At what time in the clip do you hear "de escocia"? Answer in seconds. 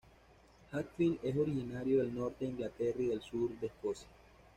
3.59-4.07